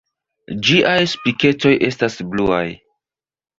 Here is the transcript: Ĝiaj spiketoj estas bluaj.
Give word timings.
Ĝiaj 0.67 0.95
spiketoj 1.11 1.75
estas 1.91 2.19
bluaj. 2.35 2.65